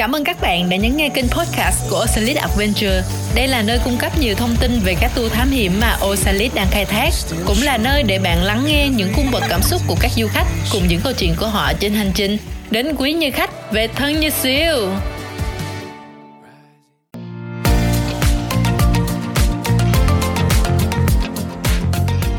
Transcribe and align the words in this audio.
Cảm 0.00 0.12
ơn 0.12 0.24
các 0.24 0.40
bạn 0.40 0.68
đã 0.68 0.76
nhấn 0.76 0.96
nghe 0.96 1.08
kênh 1.08 1.28
podcast 1.28 1.90
của 1.90 2.04
Osalit 2.04 2.36
Adventure. 2.36 3.02
Đây 3.34 3.48
là 3.48 3.62
nơi 3.62 3.78
cung 3.84 3.96
cấp 3.98 4.12
nhiều 4.20 4.34
thông 4.34 4.56
tin 4.60 4.80
về 4.84 4.94
các 5.00 5.10
tour 5.14 5.32
thám 5.32 5.50
hiểm 5.50 5.72
mà 5.80 5.96
Osalit 6.06 6.54
đang 6.54 6.66
khai 6.70 6.84
thác, 6.84 7.10
cũng 7.46 7.56
là 7.62 7.78
nơi 7.78 8.02
để 8.02 8.18
bạn 8.18 8.42
lắng 8.42 8.64
nghe 8.66 8.88
những 8.88 9.12
cung 9.16 9.30
bậc 9.32 9.42
cảm 9.48 9.62
xúc 9.62 9.82
của 9.86 9.96
các 10.00 10.10
du 10.16 10.26
khách 10.26 10.46
cùng 10.72 10.88
những 10.88 11.00
câu 11.04 11.12
chuyện 11.12 11.34
của 11.40 11.46
họ 11.46 11.72
trên 11.80 11.92
hành 11.92 12.10
trình 12.14 12.38
đến 12.70 12.94
quý 12.98 13.12
như 13.12 13.30
khách 13.30 13.72
về 13.72 13.88
thân 13.88 14.20
như 14.20 14.30
siêu. 14.30 14.88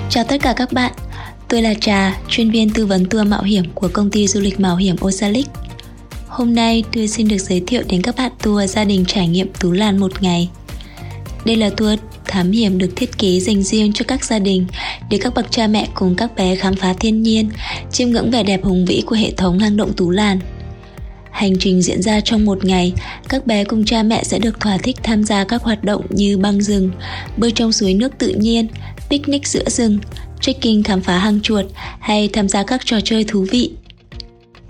Chào 0.10 0.24
tất 0.24 0.38
cả 0.42 0.54
các 0.58 0.74
bạn, 0.74 0.92
tôi 1.48 1.62
là 1.62 1.74
Trà, 1.82 2.18
chuyên 2.30 2.52
viên 2.52 2.70
tư 2.70 2.86
vấn 2.86 3.06
tour 3.06 3.28
mạo 3.28 3.44
hiểm 3.44 3.64
của 3.76 3.90
công 3.94 4.12
ty 4.12 4.28
du 4.28 4.40
lịch 4.40 4.60
mạo 4.60 4.76
hiểm 4.76 4.96
Osalit. 5.06 5.46
Hôm 6.32 6.56
nay 6.56 6.84
tôi 6.94 7.08
xin 7.08 7.28
được 7.28 7.38
giới 7.38 7.62
thiệu 7.68 7.84
đến 7.90 8.02
các 8.02 8.16
bạn 8.16 8.32
tour 8.44 8.70
gia 8.72 8.84
đình 8.84 9.06
trải 9.08 9.28
nghiệm 9.28 9.48
Tú 9.60 9.72
Lan 9.72 9.98
một 9.98 10.24
ngày. 10.24 10.50
Đây 11.46 11.56
là 11.56 11.70
tour 11.70 12.00
thám 12.26 12.52
hiểm 12.52 12.78
được 12.78 12.90
thiết 12.96 13.18
kế 13.18 13.40
dành 13.40 13.64
riêng 13.64 13.94
cho 13.94 14.06
các 14.08 14.26
gia 14.26 14.40
đình 14.40 14.66
để 15.10 15.18
các 15.22 15.34
bậc 15.34 15.52
cha 15.52 15.68
mẹ 15.68 15.88
cùng 15.94 16.16
các 16.16 16.36
bé 16.36 16.56
khám 16.56 16.76
phá 16.76 16.94
thiên 16.94 17.24
nhiên, 17.24 17.50
chiêm 17.92 18.10
ngưỡng 18.10 18.32
vẻ 18.32 18.44
đẹp 18.44 18.64
hùng 18.64 18.86
vĩ 18.86 19.04
của 19.06 19.16
hệ 19.16 19.32
thống 19.32 19.60
hang 19.60 19.78
động 19.78 19.94
Tú 19.94 20.10
Lan. 20.10 20.40
Hành 21.32 21.54
trình 21.60 21.82
diễn 21.82 22.02
ra 22.02 22.20
trong 22.20 22.46
một 22.46 22.66
ngày, 22.66 22.94
các 23.30 23.48
bé 23.48 23.64
cùng 23.64 23.86
cha 23.86 24.04
mẹ 24.04 24.24
sẽ 24.24 24.40
được 24.40 24.60
thỏa 24.60 24.78
thích 24.78 24.96
tham 25.04 25.24
gia 25.24 25.44
các 25.44 25.64
hoạt 25.64 25.84
động 25.84 26.06
như 26.10 26.38
băng 26.38 26.62
rừng, 26.62 26.92
bơi 27.38 27.52
trong 27.52 27.72
suối 27.72 27.94
nước 27.94 28.18
tự 28.18 28.30
nhiên, 28.30 28.68
picnic 29.10 29.48
giữa 29.48 29.70
rừng, 29.70 30.00
trekking 30.42 30.84
khám 30.84 31.02
phá 31.02 31.18
hang 31.18 31.42
chuột 31.42 31.66
hay 32.00 32.28
tham 32.28 32.50
gia 32.50 32.64
các 32.64 32.82
trò 32.86 33.00
chơi 33.04 33.24
thú 33.24 33.46
vị. 33.52 33.72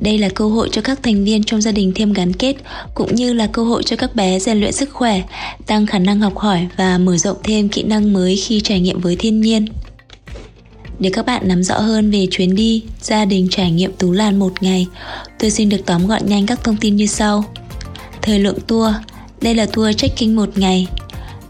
Đây 0.02 0.18
là 0.18 0.30
cơ 0.30 0.48
hội 0.48 0.70
cho 0.72 0.82
các 0.82 1.04
thành 1.04 1.24
viên 1.24 1.44
trong 1.44 1.62
gia 1.62 1.72
đình 1.72 1.92
thêm 1.96 2.14
gắn 2.14 2.34
kết, 2.34 2.56
cũng 2.96 3.16
như 3.16 3.34
là 3.34 3.48
cơ 3.48 3.64
hội 3.64 3.84
cho 3.84 3.96
các 3.96 4.16
bé 4.16 4.40
rèn 4.40 4.60
luyện 4.60 4.72
sức 4.72 4.90
khỏe, 4.94 5.22
tăng 5.66 5.86
khả 5.86 6.00
năng 6.00 6.20
học 6.20 6.38
hỏi 6.38 6.68
và 6.78 6.98
mở 6.98 7.18
rộng 7.18 7.38
thêm 7.44 7.70
kỹ 7.70 7.84
năng 7.84 8.14
mới 8.14 8.36
khi 8.36 8.62
trải 8.62 8.80
nghiệm 8.80 9.02
với 9.02 9.16
thiên 9.16 9.42
nhiên. 9.42 9.66
Để 11.00 11.10
các 11.14 11.26
bạn 11.26 11.48
nắm 11.48 11.64
rõ 11.64 11.80
hơn 11.80 12.12
về 12.12 12.28
chuyến 12.32 12.56
đi, 12.56 12.84
gia 13.02 13.26
đình 13.26 13.48
trải 13.52 13.72
nghiệm 13.72 13.92
Tú 13.94 14.12
Lan 14.12 14.40
một 14.40 14.54
ngày, 14.62 14.88
tôi 15.40 15.52
xin 15.52 15.70
được 15.70 15.86
tóm 15.86 16.08
gọn 16.08 16.22
nhanh 16.26 16.46
các 16.46 16.64
thông 16.64 16.78
tin 16.78 16.96
như 16.96 17.06
sau. 17.06 17.44
Thời 18.22 18.40
lượng 18.40 18.60
tour, 18.68 18.94
đây 19.42 19.56
là 19.56 19.66
tour 19.66 19.96
trekking 19.96 20.36
một 20.36 20.58
ngày. 20.58 20.88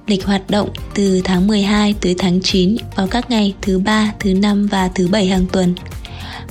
Lịch 0.08 0.26
hoạt 0.26 0.50
động 0.50 0.70
từ 0.96 1.22
tháng 1.24 1.48
12 1.48 1.96
tới 2.02 2.16
tháng 2.18 2.42
9 2.42 2.76
vào 2.96 3.08
các 3.08 3.30
ngày 3.30 3.54
thứ 3.62 3.80
ba, 3.80 4.14
thứ 4.20 4.34
năm 4.34 4.68
và 4.68 4.88
thứ 4.96 5.08
bảy 5.08 5.28
hàng 5.28 5.46
tuần 5.52 5.76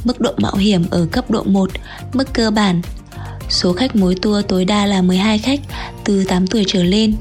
mức 0.05 0.21
độ 0.21 0.33
mạo 0.37 0.57
hiểm 0.57 0.85
ở 0.91 1.07
cấp 1.13 1.31
độ 1.31 1.43
1, 1.43 1.71
mức 2.13 2.33
cơ 2.33 2.51
bản. 2.51 2.83
Số 3.49 3.73
khách 3.73 3.97
mỗi 3.97 4.15
tour 4.15 4.45
tối 4.49 4.65
đa 4.65 4.87
là 4.87 5.03
12 5.03 5.39
khách 5.39 5.61
từ 6.05 6.25
8 6.25 6.47
tuổi 6.47 6.65
trở 6.67 6.83
lên. 6.83 7.15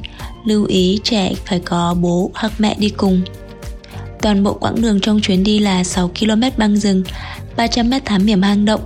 Lưu 0.46 0.66
ý 0.66 1.00
trẻ 1.04 1.34
phải 1.46 1.60
có 1.60 1.96
bố 2.02 2.32
hoặc 2.34 2.52
mẹ 2.58 2.76
đi 2.80 2.90
cùng. 2.90 3.22
Toàn 4.22 4.44
bộ 4.44 4.54
quãng 4.54 4.82
đường 4.82 5.00
trong 5.00 5.22
chuyến 5.22 5.44
đi 5.44 5.60
là 5.60 5.84
6 5.84 6.12
km 6.20 6.42
băng 6.58 6.78
rừng, 6.78 7.04
300 7.58 7.90
m 7.90 7.94
thám 8.06 8.26
hiểm 8.26 8.42
hang 8.42 8.66
động. 8.66 8.82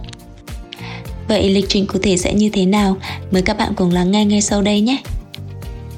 Vậy 1.27 1.49
lịch 1.49 1.65
trình 1.69 1.87
cụ 1.87 1.99
thể 2.03 2.17
sẽ 2.17 2.33
như 2.33 2.49
thế 2.49 2.65
nào? 2.65 2.97
Mời 3.31 3.41
các 3.41 3.57
bạn 3.57 3.73
cùng 3.75 3.91
lắng 3.91 4.11
nghe 4.11 4.25
ngay 4.25 4.41
sau 4.41 4.61
đây 4.61 4.81
nhé! 4.81 4.97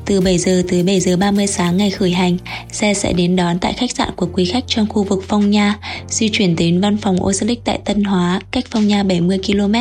Từ 0.06 0.22
7 0.22 0.38
giờ 0.38 0.64
tới 0.70 0.84
7 0.84 1.00
giờ 1.00 1.18
30 1.18 1.48
sáng 1.48 1.78
ngày 1.78 1.90
khởi 1.90 2.12
hành, 2.12 2.38
xe 2.72 2.94
sẽ 2.94 3.14
đến 3.14 3.36
đón 3.36 3.60
tại 3.60 3.74
khách 3.74 3.92
sạn 3.92 4.10
của 4.16 4.28
quý 4.34 4.46
khách 4.46 4.64
trong 4.68 4.88
khu 4.90 5.04
vực 5.04 5.24
Phong 5.28 5.50
Nha, 5.52 5.80
di 6.10 6.30
chuyển 6.30 6.56
đến 6.56 6.82
văn 6.82 6.98
phòng 6.98 7.24
Oceanic 7.24 7.64
tại 7.66 7.80
Tân 7.86 8.04
Hóa, 8.04 8.42
cách 8.52 8.66
Phong 8.72 8.88
Nha 8.88 9.04
70 9.04 9.40
km. 9.48 9.74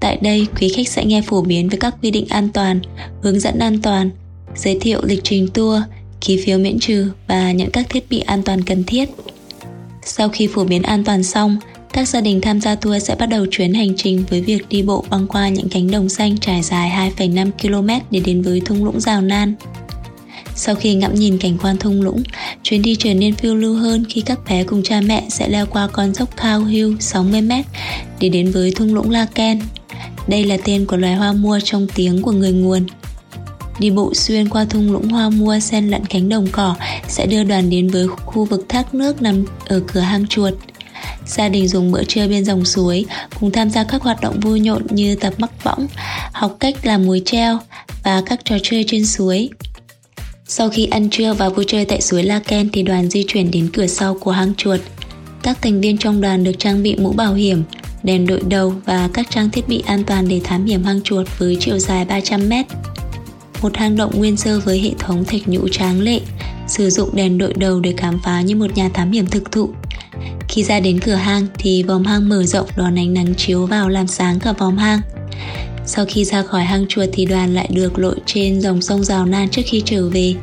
Tại 0.00 0.18
đây, 0.22 0.46
quý 0.60 0.72
khách 0.76 0.88
sẽ 0.88 1.04
nghe 1.04 1.22
phổ 1.22 1.42
biến 1.42 1.68
về 1.68 1.78
các 1.80 1.94
quy 2.02 2.10
định 2.10 2.26
an 2.28 2.48
toàn, 2.48 2.80
hướng 3.22 3.40
dẫn 3.40 3.58
an 3.58 3.82
toàn, 3.82 4.10
giới 4.56 4.78
thiệu 4.80 5.00
lịch 5.02 5.20
trình 5.24 5.48
tour, 5.48 5.82
ký 6.20 6.42
phiếu 6.44 6.58
miễn 6.58 6.78
trừ 6.78 7.10
và 7.26 7.52
nhận 7.52 7.70
các 7.70 7.86
thiết 7.88 8.08
bị 8.10 8.20
an 8.20 8.42
toàn 8.42 8.62
cần 8.62 8.84
thiết. 8.84 9.08
Sau 10.04 10.28
khi 10.28 10.46
phổ 10.46 10.64
biến 10.64 10.82
an 10.82 11.04
toàn 11.04 11.22
xong, 11.22 11.56
các 11.94 12.08
gia 12.08 12.20
đình 12.20 12.40
tham 12.40 12.60
gia 12.60 12.74
tour 12.74 13.02
sẽ 13.02 13.14
bắt 13.14 13.26
đầu 13.26 13.46
chuyến 13.50 13.74
hành 13.74 13.96
trình 13.96 14.24
với 14.30 14.40
việc 14.40 14.68
đi 14.68 14.82
bộ 14.82 15.04
băng 15.10 15.26
qua 15.26 15.48
những 15.48 15.68
cánh 15.68 15.90
đồng 15.90 16.08
xanh 16.08 16.38
trải 16.38 16.62
dài 16.62 17.12
2,5 17.16 17.50
km 17.50 18.04
để 18.10 18.20
đến 18.20 18.42
với 18.42 18.60
thung 18.60 18.84
lũng 18.84 19.00
Rào 19.00 19.20
Nan. 19.20 19.54
Sau 20.54 20.74
khi 20.74 20.94
ngắm 20.94 21.14
nhìn 21.14 21.38
cảnh 21.38 21.58
quan 21.62 21.76
thung 21.76 22.02
lũng, 22.02 22.22
chuyến 22.62 22.82
đi 22.82 22.96
trở 22.98 23.14
nên 23.14 23.34
phiêu 23.34 23.54
lưu 23.54 23.74
hơn 23.74 24.04
khi 24.08 24.20
các 24.20 24.38
bé 24.48 24.64
cùng 24.64 24.82
cha 24.82 25.00
mẹ 25.00 25.26
sẽ 25.28 25.48
leo 25.48 25.66
qua 25.66 25.88
con 25.92 26.14
dốc 26.14 26.36
Khao 26.36 26.64
Hill 26.64 26.94
60m 26.94 27.62
để 28.20 28.28
đến 28.28 28.50
với 28.50 28.70
thung 28.70 28.94
lũng 28.94 29.10
La 29.10 29.26
Ken. 29.34 29.60
Đây 30.28 30.44
là 30.44 30.56
tên 30.64 30.86
của 30.86 30.96
loài 30.96 31.14
hoa 31.14 31.32
mua 31.32 31.60
trong 31.64 31.86
tiếng 31.94 32.22
của 32.22 32.32
người 32.32 32.52
nguồn. 32.52 32.86
Đi 33.78 33.90
bộ 33.90 34.14
xuyên 34.14 34.48
qua 34.48 34.64
thung 34.64 34.92
lũng 34.92 35.08
hoa 35.08 35.30
mua 35.30 35.60
xen 35.60 35.88
lẫn 35.90 36.04
cánh 36.06 36.28
đồng 36.28 36.46
cỏ 36.52 36.76
sẽ 37.08 37.26
đưa 37.26 37.44
đoàn 37.44 37.70
đến 37.70 37.88
với 37.88 38.08
khu 38.08 38.44
vực 38.44 38.64
thác 38.68 38.94
nước 38.94 39.22
nằm 39.22 39.44
ở 39.66 39.80
cửa 39.86 40.00
hang 40.00 40.26
chuột– 40.26 40.54
Gia 41.26 41.48
đình 41.48 41.68
dùng 41.68 41.92
bữa 41.92 42.04
trưa 42.04 42.28
bên 42.28 42.44
dòng 42.44 42.64
suối, 42.64 43.04
cùng 43.40 43.50
tham 43.50 43.70
gia 43.70 43.84
các 43.84 44.02
hoạt 44.02 44.20
động 44.20 44.40
vui 44.40 44.60
nhộn 44.60 44.86
như 44.90 45.14
tập 45.14 45.34
mắc 45.38 45.64
võng, 45.64 45.86
học 46.32 46.56
cách 46.60 46.76
làm 46.82 47.06
muối 47.06 47.22
treo 47.24 47.58
và 48.02 48.22
các 48.26 48.40
trò 48.44 48.56
chơi 48.62 48.84
trên 48.88 49.06
suối. 49.06 49.50
Sau 50.46 50.68
khi 50.68 50.86
ăn 50.86 51.10
trưa 51.10 51.32
và 51.32 51.48
vui 51.48 51.64
chơi 51.68 51.84
tại 51.84 52.00
suối 52.00 52.22
La 52.22 52.38
Ken 52.38 52.70
thì 52.72 52.82
đoàn 52.82 53.10
di 53.10 53.24
chuyển 53.28 53.50
đến 53.50 53.70
cửa 53.72 53.86
sau 53.86 54.14
của 54.14 54.30
hang 54.30 54.54
chuột. 54.54 54.80
Các 55.42 55.62
thành 55.62 55.80
viên 55.80 55.98
trong 55.98 56.20
đoàn 56.20 56.44
được 56.44 56.52
trang 56.58 56.82
bị 56.82 56.96
mũ 56.96 57.12
bảo 57.12 57.34
hiểm, 57.34 57.62
đèn 58.02 58.26
đội 58.26 58.40
đầu 58.48 58.74
và 58.84 59.08
các 59.12 59.30
trang 59.30 59.50
thiết 59.50 59.68
bị 59.68 59.82
an 59.86 60.04
toàn 60.04 60.28
để 60.28 60.40
thám 60.44 60.64
hiểm 60.64 60.84
hang 60.84 61.02
chuột 61.02 61.26
với 61.38 61.56
chiều 61.60 61.78
dài 61.78 62.04
300 62.04 62.48
mét. 62.48 62.66
Một 63.62 63.76
hang 63.76 63.96
động 63.96 64.12
nguyên 64.18 64.36
sơ 64.36 64.60
với 64.60 64.80
hệ 64.80 64.90
thống 64.98 65.24
thạch 65.24 65.48
nhũ 65.48 65.68
tráng 65.68 66.00
lệ, 66.00 66.20
sử 66.68 66.90
dụng 66.90 67.10
đèn 67.12 67.38
đội 67.38 67.54
đầu 67.56 67.80
để 67.80 67.94
khám 67.96 68.20
phá 68.24 68.40
như 68.40 68.56
một 68.56 68.76
nhà 68.76 68.88
thám 68.88 69.12
hiểm 69.12 69.26
thực 69.26 69.52
thụ. 69.52 69.70
Khi 70.54 70.64
ra 70.64 70.80
đến 70.80 71.00
cửa 71.00 71.14
hang 71.14 71.46
thì 71.58 71.82
vòng 71.82 72.04
hang 72.04 72.28
mở 72.28 72.42
rộng 72.42 72.68
đón 72.76 72.98
ánh 72.98 73.14
nắng 73.14 73.34
chiếu 73.34 73.66
vào 73.66 73.88
làm 73.88 74.06
sáng 74.06 74.40
cả 74.40 74.52
vòng 74.52 74.78
hang. 74.78 75.00
Sau 75.86 76.04
khi 76.08 76.24
ra 76.24 76.42
khỏi 76.42 76.64
hang 76.64 76.86
chuột 76.88 77.08
thì 77.12 77.24
đoàn 77.24 77.54
lại 77.54 77.68
được 77.72 77.98
lội 77.98 78.16
trên 78.26 78.60
dòng 78.60 78.82
sông 78.82 79.04
Rào 79.04 79.26
Nan 79.26 79.48
trước 79.48 79.62
khi 79.64 79.82
trở 79.84 80.08
về. 80.08 80.34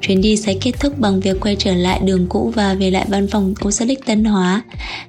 Chuyến 0.00 0.20
đi 0.20 0.36
sẽ 0.36 0.54
kết 0.60 0.72
thúc 0.80 0.98
bằng 0.98 1.20
việc 1.20 1.40
quay 1.40 1.56
trở 1.56 1.74
lại 1.74 2.00
đường 2.04 2.26
cũ 2.28 2.52
và 2.54 2.74
về 2.74 2.90
lại 2.90 3.06
văn 3.08 3.26
phòng 3.26 3.54
Oxalic 3.64 4.06
Tân 4.06 4.24
Hóa. 4.24 4.62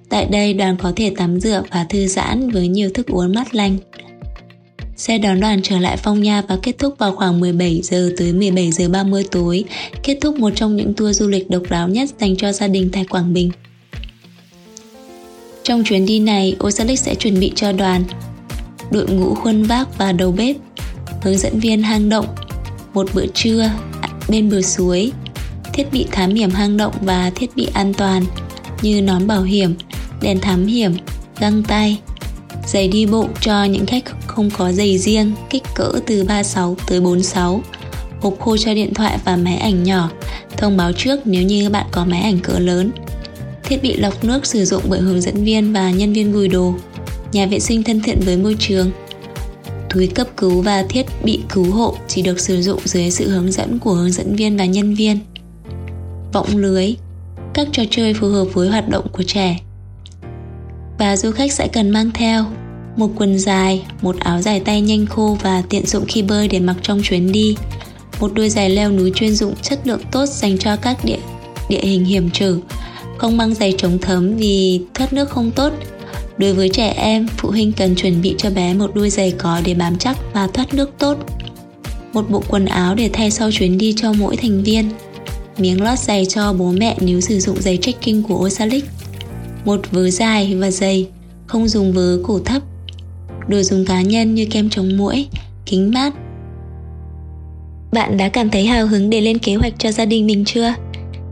Tại 0.09 0.25
đây 0.25 0.53
đoàn 0.53 0.78
có 0.78 0.94
thể 0.95 1.13
tắm 1.18 1.40
rửa 1.40 1.63
và 1.72 1.85
thư 1.90 2.07
giãn 2.07 2.50
với 2.50 2.68
nhiều 2.68 2.90
thức 2.94 3.07
uống 3.07 3.34
mát 3.34 3.56
lành. 3.56 3.78
Xe 4.95 5.18
đón 5.18 5.40
đoàn 5.40 5.62
trở 5.63 5.79
lại 5.79 5.97
Phong 5.97 6.22
Nha 6.22 6.41
và 6.47 6.57
kết 6.63 6.78
thúc 6.79 6.95
vào 6.97 7.16
khoảng 7.16 7.40
17 7.40 7.81
giờ 7.84 8.12
tới 8.18 8.34
17 8.34 8.72
giờ 8.72 8.90
30 8.90 9.25
tối, 9.31 9.63
kết 10.03 10.18
thúc 10.22 10.40
một 10.40 10.51
trong 10.56 10.75
những 10.75 10.94
tour 10.94 11.19
du 11.19 11.28
lịch 11.28 11.50
độc 11.50 11.63
đáo 11.69 11.88
nhất 11.88 12.09
dành 12.19 12.38
cho 12.38 12.51
gia 12.51 12.68
đình 12.68 12.90
tại 12.94 13.06
Quảng 13.09 13.34
Bình. 13.34 13.51
Trong 15.65 15.83
chuyến 15.83 16.05
đi 16.05 16.19
này, 16.19 16.55
Osalit 16.63 16.99
sẽ 16.99 17.15
chuẩn 17.15 17.39
bị 17.39 17.51
cho 17.55 17.71
đoàn 17.71 18.03
đội 18.91 19.07
ngũ 19.07 19.35
khuân 19.35 19.63
vác 19.63 19.97
và 19.97 20.11
đầu 20.11 20.31
bếp, 20.31 20.55
hướng 21.21 21.37
dẫn 21.37 21.59
viên 21.59 21.83
hang 21.83 22.09
động, 22.09 22.25
một 22.93 23.07
bữa 23.13 23.25
trưa 23.33 23.71
bên 24.29 24.49
bờ 24.49 24.61
suối, 24.61 25.11
thiết 25.73 25.91
bị 25.91 26.05
thám 26.11 26.33
hiểm 26.33 26.49
hang 26.49 26.77
động 26.77 26.93
và 27.01 27.31
thiết 27.35 27.55
bị 27.55 27.67
an 27.73 27.93
toàn 27.93 28.25
như 28.81 29.01
nón 29.01 29.27
bảo 29.27 29.43
hiểm, 29.43 29.75
đèn 30.21 30.39
thám 30.39 30.65
hiểm, 30.65 30.91
găng 31.39 31.63
tay, 31.63 31.99
giày 32.67 32.87
đi 32.87 33.05
bộ 33.05 33.27
cho 33.41 33.63
những 33.63 33.85
khách 33.85 34.03
không 34.27 34.49
có 34.49 34.71
giày 34.71 34.97
riêng, 34.97 35.31
kích 35.49 35.63
cỡ 35.75 35.91
từ 36.07 36.23
36 36.23 36.77
tới 36.87 37.01
46, 37.01 37.61
hộp 38.21 38.39
khô 38.39 38.57
cho 38.57 38.73
điện 38.73 38.93
thoại 38.93 39.17
và 39.25 39.35
máy 39.35 39.57
ảnh 39.57 39.83
nhỏ, 39.83 40.09
thông 40.57 40.77
báo 40.77 40.91
trước 40.91 41.19
nếu 41.25 41.44
như 41.44 41.69
bạn 41.69 41.85
có 41.91 42.06
máy 42.06 42.21
ảnh 42.21 42.39
cỡ 42.39 42.59
lớn 42.59 42.91
thiết 43.65 43.83
bị 43.83 43.97
lọc 43.97 44.23
nước 44.23 44.45
sử 44.45 44.65
dụng 44.65 44.83
bởi 44.89 45.00
hướng 45.00 45.21
dẫn 45.21 45.44
viên 45.44 45.73
và 45.73 45.91
nhân 45.91 46.13
viên 46.13 46.31
gùi 46.31 46.47
đồ, 46.47 46.73
nhà 47.31 47.45
vệ 47.45 47.59
sinh 47.59 47.83
thân 47.83 48.01
thiện 48.01 48.19
với 48.25 48.38
môi 48.38 48.56
trường. 48.59 48.91
Túi 49.89 50.07
cấp 50.07 50.27
cứu 50.38 50.62
và 50.62 50.83
thiết 50.89 51.06
bị 51.23 51.39
cứu 51.53 51.71
hộ 51.71 51.95
chỉ 52.07 52.21
được 52.21 52.39
sử 52.39 52.62
dụng 52.62 52.79
dưới 52.85 53.12
sự 53.12 53.29
hướng 53.29 53.51
dẫn 53.51 53.79
của 53.79 53.94
hướng 53.94 54.12
dẫn 54.12 54.35
viên 54.35 54.57
và 54.57 54.65
nhân 54.65 54.94
viên. 54.95 55.19
Võng 56.33 56.57
lưới, 56.57 56.95
các 57.53 57.67
trò 57.71 57.83
chơi 57.91 58.13
phù 58.13 58.27
hợp 58.27 58.45
với 58.53 58.69
hoạt 58.69 58.89
động 58.89 59.07
của 59.12 59.23
trẻ. 59.23 59.59
Và 61.00 61.18
du 61.18 61.31
khách 61.31 61.53
sẽ 61.53 61.68
cần 61.68 61.89
mang 61.89 62.11
theo 62.13 62.45
một 62.95 63.09
quần 63.15 63.39
dài, 63.39 63.85
một 64.01 64.19
áo 64.19 64.41
dài 64.41 64.59
tay 64.59 64.81
nhanh 64.81 65.06
khô 65.06 65.38
và 65.41 65.63
tiện 65.69 65.85
dụng 65.85 66.06
khi 66.07 66.21
bơi 66.21 66.47
để 66.47 66.59
mặc 66.59 66.75
trong 66.81 67.01
chuyến 67.03 67.31
đi, 67.31 67.56
một 68.19 68.31
đôi 68.33 68.50
giày 68.50 68.69
leo 68.69 68.91
núi 68.91 69.11
chuyên 69.15 69.35
dụng 69.35 69.53
chất 69.61 69.88
lượng 69.88 70.01
tốt 70.11 70.25
dành 70.25 70.57
cho 70.57 70.75
các 70.75 71.06
địa 71.06 71.19
địa 71.69 71.81
hình 71.81 72.06
hiểm 72.06 72.29
trở 72.33 72.56
không 73.17 73.38
mang 73.38 73.53
giày 73.53 73.73
chống 73.77 73.97
thấm 74.01 74.38
vì 74.38 74.81
thoát 74.94 75.13
nước 75.13 75.29
không 75.29 75.51
tốt. 75.51 75.73
Đối 76.38 76.53
với 76.53 76.69
trẻ 76.69 76.94
em, 76.97 77.27
phụ 77.38 77.50
huynh 77.50 77.71
cần 77.71 77.95
chuẩn 77.95 78.21
bị 78.21 78.35
cho 78.38 78.50
bé 78.50 78.73
một 78.73 78.95
đôi 78.95 79.09
giày 79.09 79.31
có 79.31 79.62
để 79.65 79.73
bám 79.73 79.97
chắc 79.97 80.17
và 80.33 80.47
thoát 80.47 80.73
nước 80.73 80.89
tốt. 80.97 81.17
Một 82.13 82.29
bộ 82.29 82.44
quần 82.47 82.65
áo 82.65 82.95
để 82.95 83.09
thay 83.13 83.31
sau 83.31 83.51
chuyến 83.51 83.77
đi 83.77 83.94
cho 83.97 84.13
mỗi 84.13 84.35
thành 84.35 84.63
viên. 84.63 84.89
Miếng 85.57 85.81
lót 85.83 86.00
giày 86.00 86.25
cho 86.25 86.53
bố 86.53 86.71
mẹ 86.71 86.95
nếu 87.00 87.21
sử 87.21 87.39
dụng 87.39 87.62
giày 87.62 87.77
trekking 87.77 88.21
của 88.23 88.35
Osalic. 88.35 88.85
Một 89.65 89.91
vớ 89.91 90.09
dài 90.09 90.56
và 90.56 90.71
dày, 90.71 91.07
không 91.47 91.68
dùng 91.68 91.94
vớ 91.94 92.18
cổ 92.23 92.39
thấp. 92.39 92.61
Đồ 93.47 93.61
dùng 93.61 93.85
cá 93.85 94.01
nhân 94.01 94.35
như 94.35 94.45
kem 94.51 94.69
chống 94.69 94.97
muỗi, 94.97 95.27
Kính 95.65 95.91
mát 95.91 96.13
Bạn 97.91 98.18
đã 98.18 98.29
cảm 98.29 98.50
thấy 98.50 98.65
hào 98.65 98.88
hứng 98.88 99.09
để 99.09 99.21
lên 99.21 99.38
kế 99.38 99.56
hoạch 99.56 99.73
cho 99.77 99.91
gia 99.91 100.06
đình 100.06 100.25
mình 100.25 100.45
chưa? 100.45 100.73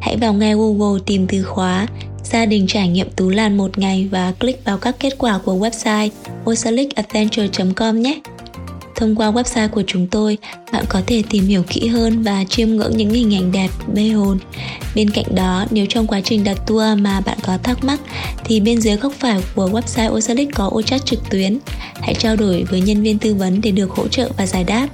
Hãy 0.03 0.17
vào 0.17 0.33
ngay 0.33 0.53
Google 0.53 1.01
tìm 1.05 1.27
từ 1.27 1.43
khóa 1.43 1.87
gia 2.23 2.45
đình 2.45 2.67
trải 2.67 2.87
nghiệm 2.87 3.09
Tú 3.09 3.29
Lan 3.29 3.57
một 3.57 3.77
ngày 3.77 4.07
và 4.11 4.31
click 4.39 4.65
vào 4.65 4.77
các 4.77 4.95
kết 4.99 5.17
quả 5.17 5.39
của 5.45 5.53
website 5.53 6.09
osalicadventure.com 6.49 8.01
nhé. 8.01 8.19
Thông 8.95 9.15
qua 9.15 9.31
website 9.31 9.69
của 9.69 9.83
chúng 9.87 10.07
tôi, 10.07 10.37
bạn 10.73 10.85
có 10.89 11.01
thể 11.07 11.23
tìm 11.29 11.47
hiểu 11.47 11.63
kỹ 11.67 11.87
hơn 11.87 12.23
và 12.23 12.43
chiêm 12.49 12.69
ngưỡng 12.69 12.97
những 12.97 13.09
hình 13.09 13.35
ảnh 13.35 13.51
đẹp, 13.51 13.69
mê 13.93 14.09
hồn. 14.09 14.37
Bên 14.95 15.09
cạnh 15.09 15.35
đó, 15.35 15.65
nếu 15.71 15.85
trong 15.89 16.07
quá 16.07 16.21
trình 16.21 16.43
đặt 16.43 16.57
tour 16.67 16.99
mà 16.99 17.21
bạn 17.21 17.37
có 17.43 17.57
thắc 17.63 17.83
mắc, 17.83 17.99
thì 18.45 18.59
bên 18.59 18.81
dưới 18.81 18.95
góc 18.95 19.13
phải 19.19 19.41
của 19.55 19.69
website 19.69 20.13
Osalic 20.13 20.49
có 20.55 20.69
ô 20.71 20.81
chat 20.81 21.05
trực 21.05 21.19
tuyến. 21.29 21.57
Hãy 21.93 22.13
trao 22.13 22.35
đổi 22.35 22.63
với 22.63 22.81
nhân 22.81 23.03
viên 23.03 23.19
tư 23.19 23.33
vấn 23.33 23.61
để 23.61 23.71
được 23.71 23.91
hỗ 23.91 24.07
trợ 24.07 24.29
và 24.37 24.45
giải 24.45 24.63
đáp. 24.63 24.87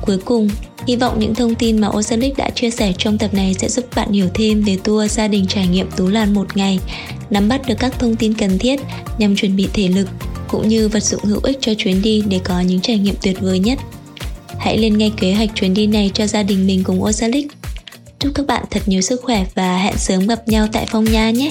Cuối 0.00 0.18
cùng, 0.24 0.48
Hy 0.88 0.96
vọng 0.96 1.18
những 1.18 1.34
thông 1.34 1.54
tin 1.54 1.80
mà 1.80 1.88
Oceanic 1.88 2.36
đã 2.36 2.50
chia 2.50 2.70
sẻ 2.70 2.92
trong 2.98 3.18
tập 3.18 3.34
này 3.34 3.54
sẽ 3.54 3.68
giúp 3.68 3.84
bạn 3.96 4.12
hiểu 4.12 4.28
thêm 4.34 4.62
về 4.62 4.76
tour 4.84 5.12
gia 5.12 5.28
đình 5.28 5.46
trải 5.46 5.66
nghiệm 5.66 5.90
Tú 5.96 6.08
lan 6.08 6.34
một 6.34 6.56
ngày, 6.56 6.78
nắm 7.30 7.48
bắt 7.48 7.60
được 7.66 7.74
các 7.78 7.98
thông 7.98 8.16
tin 8.16 8.34
cần 8.34 8.58
thiết 8.58 8.80
nhằm 9.18 9.36
chuẩn 9.36 9.56
bị 9.56 9.68
thể 9.74 9.88
lực 9.88 10.08
cũng 10.48 10.68
như 10.68 10.88
vật 10.88 11.02
dụng 11.02 11.24
hữu 11.24 11.40
ích 11.42 11.58
cho 11.60 11.72
chuyến 11.78 12.02
đi 12.02 12.22
để 12.28 12.40
có 12.44 12.60
những 12.60 12.80
trải 12.80 12.98
nghiệm 12.98 13.14
tuyệt 13.22 13.40
vời 13.40 13.58
nhất. 13.58 13.78
Hãy 14.58 14.78
lên 14.78 14.98
ngay 14.98 15.12
kế 15.20 15.34
hoạch 15.34 15.50
chuyến 15.54 15.74
đi 15.74 15.86
này 15.86 16.10
cho 16.14 16.26
gia 16.26 16.42
đình 16.42 16.66
mình 16.66 16.84
cùng 16.84 17.04
Oceanic. 17.04 17.46
Chúc 18.18 18.32
các 18.34 18.46
bạn 18.46 18.64
thật 18.70 18.82
nhiều 18.86 19.00
sức 19.00 19.20
khỏe 19.24 19.46
và 19.54 19.78
hẹn 19.78 19.98
sớm 19.98 20.26
gặp 20.26 20.48
nhau 20.48 20.66
tại 20.72 20.86
Phong 20.90 21.04
Nha 21.04 21.30
nhé! 21.30 21.50